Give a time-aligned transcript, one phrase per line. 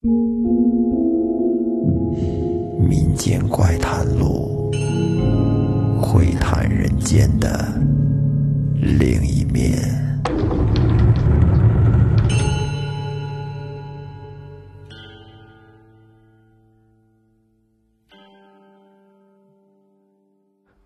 [0.00, 0.12] 民
[3.16, 4.70] 间怪谈录，
[6.00, 7.66] 会谈人间的
[8.76, 9.76] 另一面。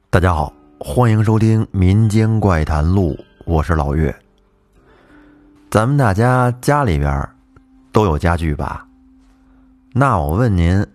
[0.08, 0.50] 大家好，
[0.80, 3.12] 欢迎收听《民间怪谈录》，
[3.44, 4.14] 我是老岳。
[5.70, 7.29] 咱们大家家里边
[7.92, 8.88] 都有家具吧？
[9.95, 10.86] 那我问您，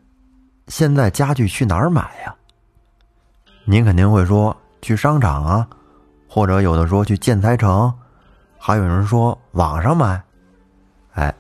[0.69, 2.35] 现在家具去哪儿买呀？
[3.63, 5.67] 您肯定会说去商场啊，
[6.27, 7.93] 或者有的说去建材城，
[8.57, 10.19] 还有人说网上买。
[11.13, 11.31] 哎，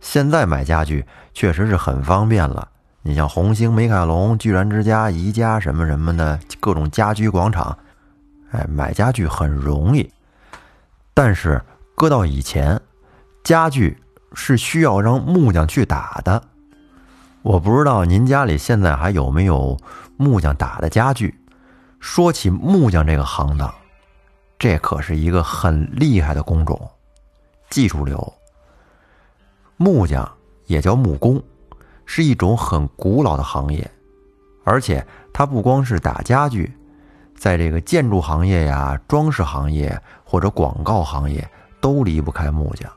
[0.00, 2.66] 现在买家具确实是很方便了。
[3.02, 7.76] 你像红星、美凯龙、居然之家、宜家什么什么的各种家居广场，
[8.52, 10.10] 哎，买家具很容易。
[11.12, 11.62] 但是
[11.94, 12.80] 搁到以前，
[13.44, 16.42] 家具是需要让木匠去打的。
[17.46, 19.78] 我不知道您家里现在还有没有
[20.16, 21.32] 木匠打的家具。
[22.00, 23.72] 说起木匠这个行当，
[24.58, 26.90] 这可是一个很厉害的工种，
[27.70, 28.34] 技术流。
[29.76, 30.28] 木匠
[30.66, 31.40] 也叫木工。
[32.04, 33.88] 是一种很古老的行业，
[34.64, 36.76] 而且它不光是打家具，
[37.36, 41.48] 在这个建筑行业呀、装饰行业或者广告行业
[41.80, 42.90] 都离不开木匠。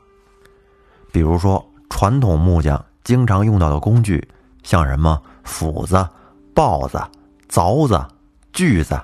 [1.12, 4.28] 比如说，传统木匠经常用到的工具，
[4.62, 6.08] 像什么斧子、
[6.54, 7.00] 刨子、
[7.48, 8.04] 凿子、
[8.52, 9.00] 锯子、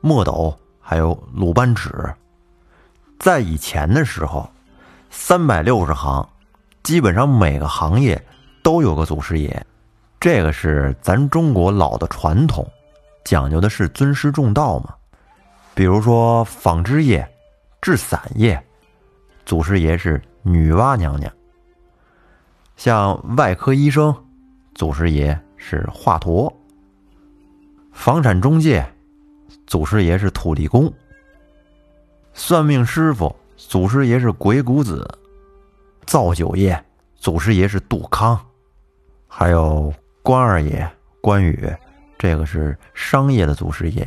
[0.00, 1.92] 墨斗，还有鲁班尺。
[3.18, 4.48] 在以前的时候，
[5.10, 6.28] 三百六十行，
[6.82, 8.20] 基本上每个行业。
[8.60, 9.64] 都有个祖师爷，
[10.20, 12.68] 这个是咱中国老的传统，
[13.24, 14.94] 讲究的是尊师重道嘛。
[15.74, 17.26] 比如说纺织业、
[17.80, 18.62] 制伞业，
[19.46, 21.32] 祖师爷是女娲娘娘；
[22.76, 24.14] 像外科医生，
[24.78, 26.48] 祖师爷是华佗；
[27.90, 28.88] 房产中介，
[29.66, 30.88] 祖师爷是土地公；
[32.32, 35.04] 算命师傅，祖师爷是鬼谷子；
[36.06, 36.80] 造酒业，
[37.16, 38.38] 祖师爷是杜康。
[39.26, 40.88] 还有关二爷
[41.20, 41.68] 关羽，
[42.16, 44.02] 这个是商业的祖师爷，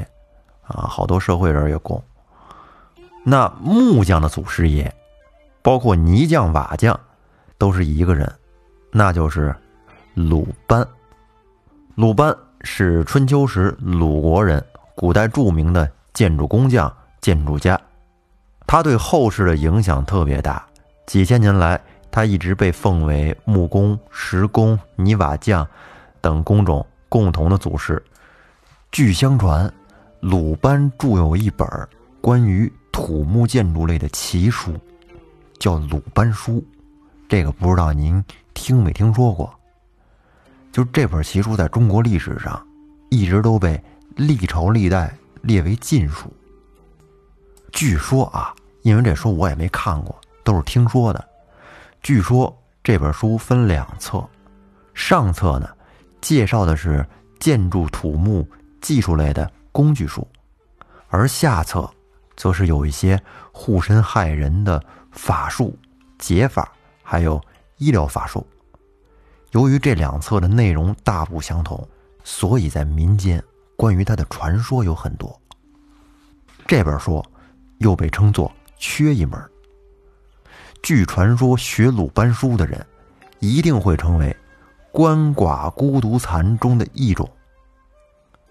[0.62, 2.02] 啊，好多社会人也供。
[3.26, 4.90] 那木匠的祖师爷，
[5.62, 6.98] 包括泥匠、瓦匠，
[7.58, 8.34] 都是一个人，
[8.90, 9.54] 那就是
[10.14, 10.86] 鲁班。
[11.96, 14.64] 鲁班是春秋时鲁国人，
[14.96, 16.92] 古代著名的建筑工匠、
[17.22, 17.80] 建筑家，
[18.68, 20.66] 他对后世的影响特别大，
[21.06, 21.80] 几千年来。
[22.14, 25.66] 他一直被奉为木工、石工、泥瓦匠
[26.20, 28.04] 等工种共同的祖师。
[28.92, 29.74] 据相传，
[30.20, 31.66] 鲁班著有一本
[32.20, 34.74] 关于土木建筑类的奇书，
[35.58, 36.56] 叫《鲁班书》。
[37.30, 38.22] 这个不知道您
[38.54, 39.50] 听没听说过？
[40.72, 42.66] 就这本奇书，在中国历史上
[43.10, 43.82] 一直都被
[44.16, 46.32] 历朝历代列为禁书。
[47.74, 51.30] 据说啊，因为这书我也没看过，都是听说的。
[52.02, 54.24] 据说这本书分两册，
[54.94, 55.70] 上册呢
[56.22, 57.06] 介绍的是
[57.40, 58.48] 建筑土木
[58.80, 60.26] 技术类的工具书，
[61.10, 61.90] 而下册
[62.38, 63.22] 则是有一些
[63.52, 64.82] 护身害人的
[65.12, 65.78] 法术、
[66.18, 66.72] 解法，
[67.04, 67.42] 还有
[67.78, 68.46] 医疗法术。
[69.52, 71.88] 由于这两册的内容大不相同，
[72.24, 73.44] 所以在民间
[73.76, 75.40] 关于它的传说有很多。
[76.66, 77.24] 这本书
[77.80, 79.40] 又被称作缺一门。
[80.82, 82.84] 据传说，学鲁班书的人
[83.40, 84.36] 一定会成为
[84.94, 87.30] 鳏寡孤独残中的一种。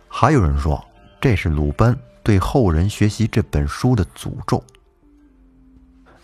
[0.06, 0.84] 还有人说，
[1.20, 4.62] 这是鲁班对后人学习这本书的诅咒。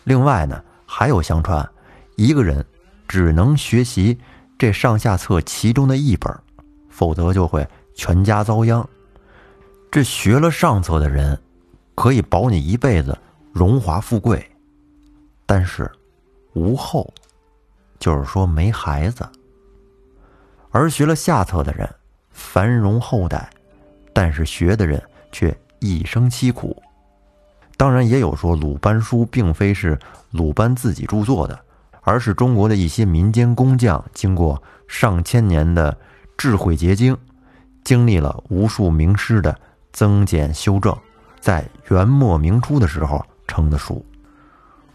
[0.05, 1.67] 另外呢，还有相传，
[2.17, 2.65] 一个人
[3.09, 4.19] 只能学习
[4.59, 6.35] 这上下册其中的一本，
[6.89, 8.87] 否则就会全家遭殃。
[9.91, 11.39] 这学了上册的人，
[11.95, 13.17] 可以保你一辈子
[13.53, 14.45] 荣华富贵。
[15.45, 15.91] 但是，
[16.55, 17.13] 无后，
[17.99, 19.27] 就是说没孩子。
[20.71, 21.89] 而学了下册的人，
[22.31, 23.49] 繁荣后代，
[24.13, 26.83] 但是学的人却一生凄苦。
[27.77, 29.99] 当然，也有说鲁班书并非是
[30.31, 31.59] 鲁班自己著作的，
[32.07, 35.99] 而是中国的一些民间工匠经过上千年的
[36.39, 37.17] 智慧结晶，
[37.83, 39.59] 经历了无数名师的
[39.93, 40.97] 增减修正，
[41.41, 44.07] 在元末明初的时候成的书。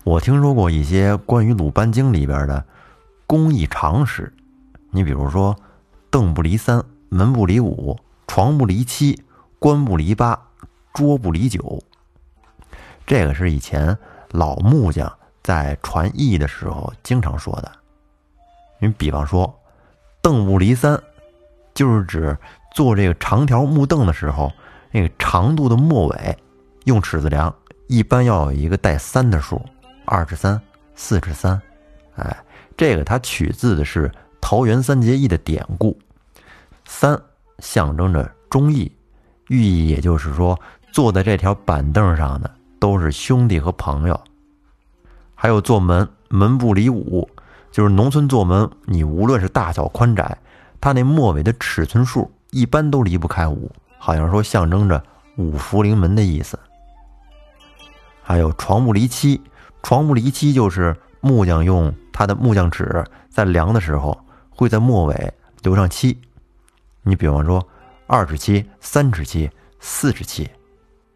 [0.05, 2.65] 我听说过一些关于《鲁班经》里边的
[3.27, 4.31] 工艺常识，
[4.89, 5.53] 你比如说，
[6.09, 9.21] 凳不离三，门不离五，床不离七，
[9.59, 10.39] 棺不离八，
[10.93, 11.83] 桌不离九。
[13.05, 13.97] 这个是以前
[14.29, 15.11] 老木匠
[15.43, 17.71] 在传艺的时候经常说的。
[18.79, 19.53] 你比方说，
[20.21, 20.99] 凳不离三，
[21.73, 22.37] 就是指
[22.73, 24.51] 做这个长条木凳的时候，
[24.91, 26.37] 那个长度的末尾
[26.85, 27.53] 用尺子量，
[27.87, 29.61] 一般要有一个带三的数，
[30.05, 30.59] 二尺三、
[30.95, 31.61] 四尺三。
[32.15, 32.35] 哎，
[32.75, 34.11] 这个它取自的是
[34.41, 35.97] 桃园三结义的典故，
[36.85, 37.19] 三
[37.59, 38.91] 象征着忠义，
[39.47, 40.59] 寓意也就是说，
[40.91, 42.49] 坐在这条板凳上的
[42.79, 44.19] 都是兄弟和朋友。
[45.41, 47.27] 还有做门，门不离五。
[47.71, 50.37] 就是农村做门，你无论是大小宽窄，
[50.79, 55.03] 它那末尾的尺寸数一般都离不开五，好像说象征着
[55.37, 56.59] 五福临门的意思。
[58.21, 59.41] 还有床不离七，
[59.81, 64.15] 床不离七就是木匠用他的木匠尺在量的时候
[64.51, 65.33] 会在末尾
[65.63, 66.15] 留上七。
[67.01, 67.67] 你比方说
[68.05, 69.49] 二尺七、三尺七、
[69.79, 70.47] 四尺七，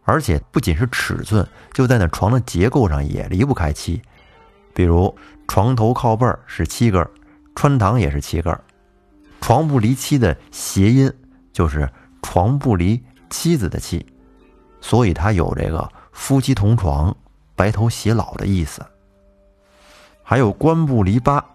[0.03, 4.01] 而且不仅是尺寸，就在那床的结构上也离不开七，
[4.75, 5.11] 比如。
[5.47, 7.07] 床头靠背是七根，
[7.53, 8.59] 穿堂也是七根。
[9.39, 11.13] 床不离妻的谐音
[11.53, 11.87] 就是
[12.23, 12.99] 床不离
[13.29, 14.03] 妻子的妻，
[14.81, 17.15] 所以它有这个夫妻同床、
[17.55, 18.83] 白头偕老的意思。
[20.23, 21.45] 还有棺不离八，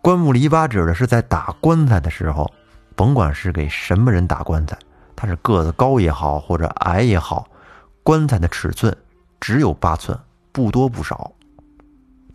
[0.00, 2.50] 棺不离八指的是在打棺材的时候，
[2.96, 4.76] 甭管是给什么人打棺材，
[5.14, 7.46] 他是个子高也好，或者矮也好，
[8.02, 8.96] 棺材的尺寸
[9.38, 10.18] 只有八寸，
[10.50, 11.30] 不多不少，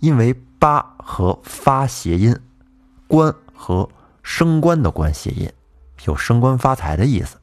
[0.04, 0.36] 因为。
[0.64, 2.34] 八和发谐音，
[3.06, 3.90] 官和
[4.22, 5.52] 升官的官谐音，
[6.06, 7.36] 有升官发财的意思。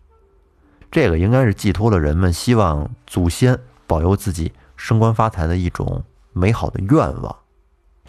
[0.90, 6.02] 这个应该是寄托了人们希望祖先保佑自己升官发财的一种
[6.32, 7.36] 美好的愿望。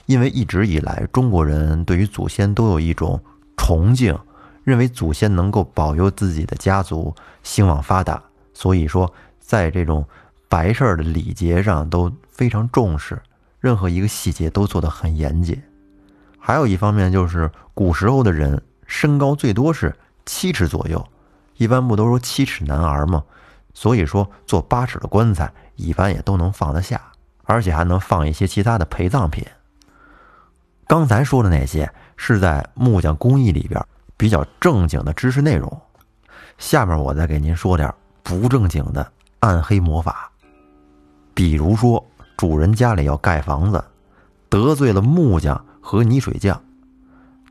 [0.05, 3.21] 因为一直以来中国人对于祖先都有一种
[3.57, 4.17] 崇敬，
[4.63, 7.13] 认为祖先能够保佑自己的家族
[7.43, 8.23] 兴旺发达，
[8.53, 10.07] 所以说在这种
[10.47, 13.21] 白事儿的礼节上都非常重视。
[13.61, 15.61] 任何一个细节都做得很严谨，
[16.39, 21.07] 还有一方面就是古时候的人身高最多是七尺左右，
[21.57, 23.23] 一般不都说七尺男儿吗？
[23.75, 26.99] 所以说做八尺的棺材一般也都能放得下，
[27.43, 29.45] 而且还能放一些其他的陪葬品。
[30.87, 31.87] 刚才说的那些
[32.17, 33.79] 是在木匠工艺里边
[34.17, 35.79] 比较正经的知识内容，
[36.57, 37.93] 下面我再给您说点
[38.23, 40.31] 不正经的暗黑魔法，
[41.35, 42.03] 比如说。
[42.37, 43.83] 主人家里要盖房子，
[44.49, 46.59] 得罪了木匠和泥水匠，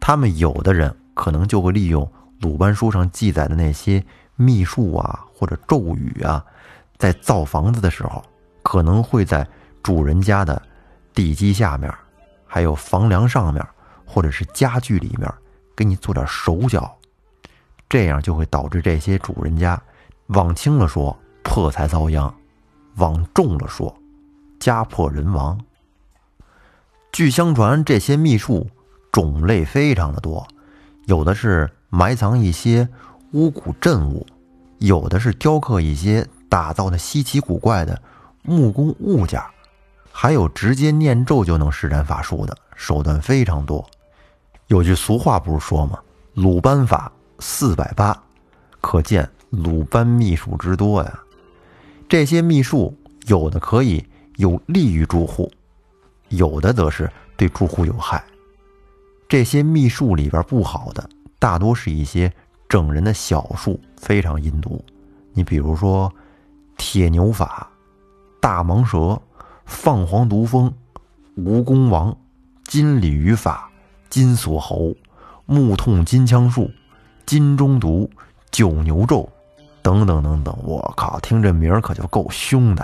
[0.01, 2.11] 他们有的人可能就会利用
[2.41, 4.05] 鲁班书上记载的那些
[4.37, 6.45] 秘术啊，或者咒语啊，
[6.99, 8.23] 在造房子的时候，
[8.63, 9.47] 可能会在
[9.83, 10.61] 主人家的
[11.15, 11.93] 地基下面，
[12.47, 13.65] 还有房梁上面，
[14.05, 15.33] 或者是家具里面，
[15.77, 16.91] 给你做点手脚，
[17.89, 19.81] 这样就会导致这些主人家，
[20.29, 22.33] 往轻了说破财遭殃，
[22.97, 23.95] 往重了说。
[24.61, 25.59] 家破人亡。
[27.11, 28.69] 据相传，这些秘术
[29.11, 30.47] 种类非常的多，
[31.07, 32.89] 有的是埋藏一些
[33.33, 34.25] 巫蛊镇物，
[34.79, 38.01] 有的是雕刻一些打造的稀奇古怪的
[38.43, 39.43] 木工物件，
[40.13, 43.85] 还有直接念咒就能施展法术的手段非常多。
[44.69, 45.99] 有句俗话不是说吗
[46.35, 47.11] ？“鲁班法
[47.41, 48.17] 四百八”，
[48.81, 51.21] 可见鲁班秘术之多呀。
[52.09, 52.97] 这些秘术
[53.27, 54.07] 有的可以。
[54.41, 55.53] 有利于住户，
[56.31, 58.25] 有的则是对住户有害。
[59.29, 61.07] 这些秘术里边不好的，
[61.39, 62.33] 大多是一些
[62.67, 64.83] 整人的小术，非常阴毒。
[65.35, 66.11] 你比如说，
[66.79, 67.71] 铁牛法、
[68.41, 69.21] 大蟒蛇、
[69.67, 70.73] 放黄毒蜂、
[71.37, 72.17] 蜈蚣王、
[72.65, 73.71] 金鲤鱼法、
[74.09, 74.95] 金锁喉、
[75.45, 76.71] 木痛金枪术、
[77.27, 78.09] 金钟毒、
[78.51, 79.29] 九牛咒
[79.83, 80.59] 等等等等。
[80.65, 82.83] 我靠，听这名儿可就够凶的。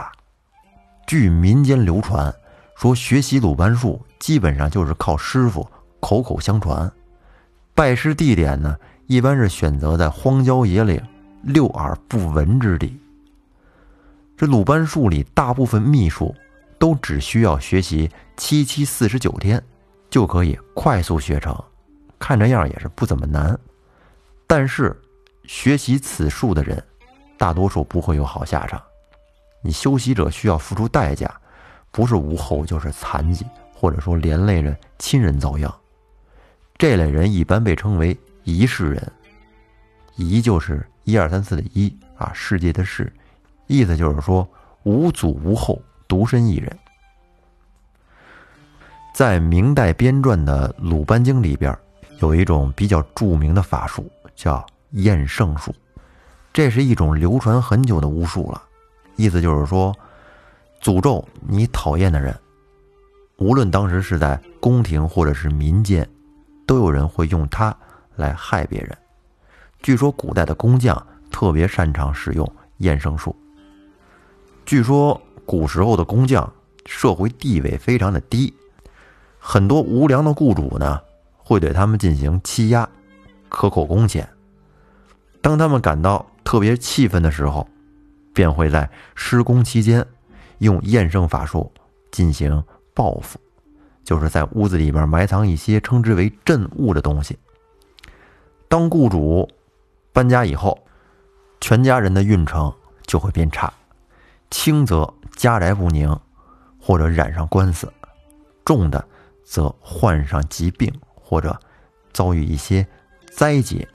[1.07, 2.35] 据民间流传，
[2.77, 5.67] 说学习鲁班术基本上就是靠师傅
[6.01, 6.91] 口口相传。
[7.75, 11.01] 拜师地点呢，一般是选择在荒郊野岭、
[11.43, 12.99] 六耳不闻之地。
[14.37, 16.35] 这鲁班术里大部分秘术
[16.79, 19.63] 都只需要学习七七四十九天，
[20.11, 21.57] 就可以快速学成，
[22.19, 23.57] 看这样也是不怎么难。
[24.47, 24.95] 但是，
[25.45, 26.83] 学习此术的人，
[27.39, 28.83] 大多数不会有好下场。
[29.63, 31.29] 你修习者需要付出代价，
[31.91, 33.45] 不是无后就是残疾，
[33.75, 35.73] 或者说连累着亲人遭殃。
[36.79, 39.13] 这类人一般被称为遗世人，
[40.15, 43.13] 遗就是一二三四的一啊，世界的世，
[43.67, 44.47] 意思就是说
[44.83, 46.79] 无祖无后，独身一人。
[49.15, 51.75] 在明代编撰的《鲁班经》里边，
[52.21, 55.75] 有一种比较著名的法术，叫验圣术，
[56.53, 58.63] 这是一种流传很久的巫术了。
[59.17, 59.95] 意思就是说，
[60.81, 62.39] 诅咒你讨厌的人，
[63.39, 66.09] 无论当时是在宫廷或者是民间，
[66.67, 67.77] 都有人会用它
[68.15, 68.97] 来害别人。
[69.83, 73.35] 据说古代的工匠特别擅长使用验生术。
[74.65, 76.53] 据说古时候的工匠
[76.87, 78.53] 社会地位非常的低，
[79.39, 81.01] 很多无良的雇主呢
[81.37, 82.89] 会对他们进行欺压，
[83.49, 84.29] 克扣工钱。
[85.41, 87.69] 当他们感到特别气愤的时候，
[88.37, 90.07] 便会在施工期间
[90.59, 91.73] 用验圣法术
[92.11, 92.63] 进行
[92.93, 93.41] 报复，
[94.05, 97.39] 就是在屋子里面埋藏一些称之为镇物的东西。
[98.69, 99.49] 当雇主
[100.13, 100.79] 搬家以后，
[101.63, 102.71] 全家人的运程
[103.07, 103.73] 就会变差，
[104.51, 106.15] 轻则家宅不宁，
[106.79, 107.89] 或者染上官司；
[108.67, 109.03] 重的
[109.45, 111.59] 则患上疾病，或者
[112.13, 112.87] 遭遇一些
[113.31, 113.89] 灾劫。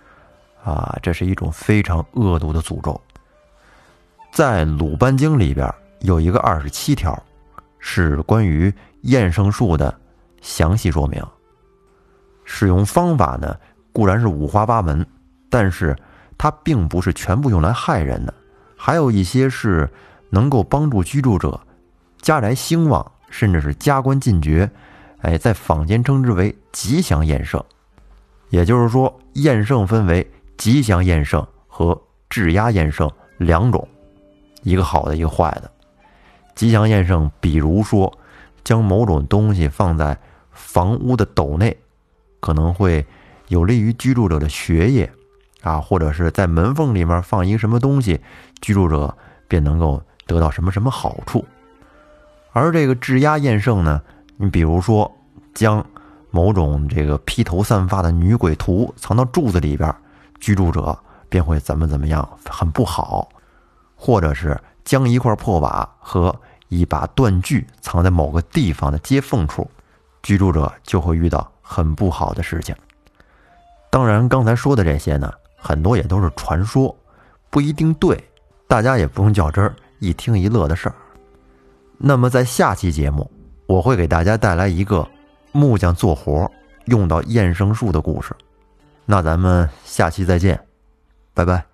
[0.63, 2.99] 啊，这是一种非常恶毒的诅咒。
[4.41, 7.15] 在《鲁班经》里边有一个二十七条，
[7.77, 9.95] 是关于验圣术的
[10.41, 11.23] 详细说明。
[12.43, 13.55] 使用方法呢，
[13.93, 15.05] 固然是五花八门，
[15.47, 15.95] 但是
[16.39, 18.33] 它并不是全部用来害人的，
[18.75, 19.87] 还有一些是
[20.31, 21.61] 能够帮助居住者
[22.19, 24.67] 家宅兴旺，甚至是加官进爵。
[25.19, 27.63] 哎，在坊间称之为吉祥验圣。
[28.49, 30.27] 也就是说，验圣分为。
[30.57, 31.95] 吉祥验圣和
[32.27, 33.07] 质押验圣
[33.37, 33.87] 两种，
[34.63, 35.71] 一个好的，一个坏的。
[36.55, 38.11] 吉祥验圣，比如说
[38.63, 40.17] 将某种东西放在
[40.51, 41.75] 房屋的斗内，
[42.39, 43.05] 可能会
[43.47, 45.11] 有利于居住者的学业
[45.61, 48.19] 啊，或者是在门缝里面放一个什么东西，
[48.61, 49.15] 居住者
[49.47, 51.45] 便能够得到什么什么好处。
[52.51, 54.01] 而这个质押验圣呢，
[54.37, 55.11] 你比如说
[55.53, 55.85] 将
[56.29, 59.93] 某种这个披头散发的女鬼图藏到柱子里边。
[60.39, 60.97] 居住者
[61.29, 63.29] 便会怎么怎么样，很不好，
[64.03, 66.35] 或者是将一块破瓦和
[66.69, 69.69] 一把断锯藏在某个地方的接缝处，
[70.23, 72.75] 居住者就会遇到很不好的事情。
[73.91, 76.95] 当然，刚才说的这些呢，很多也都是传说，
[77.51, 78.19] 不一定对，
[78.67, 80.95] 大家也不用较真儿，一听一乐的事儿。
[81.99, 83.29] 那么，在下期节目，
[83.67, 85.07] 我会给大家带来一个
[85.51, 86.51] 木匠做活
[86.85, 88.35] 用到验生术的故事。
[89.05, 90.59] 那咱们下期再见，
[91.35, 91.70] 拜拜。